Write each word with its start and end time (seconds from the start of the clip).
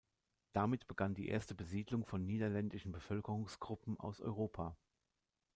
Damit 0.53 0.87
begann 0.87 1.13
die 1.13 1.27
erste 1.27 1.53
Besiedlung 1.53 2.05
von 2.05 2.25
niederländischen 2.25 2.91
Bevölkerungsgruppen 2.91 3.99
aus 3.99 4.19
Europa. 4.19 4.75